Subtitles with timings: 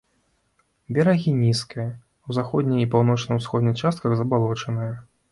[0.95, 1.85] Берагі нізкія,
[2.27, 4.91] у заходняй і паўночна-ўсходняй частках забалочаныя.